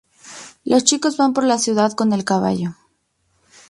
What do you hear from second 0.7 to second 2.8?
chicos van por la ciudad con el caballo.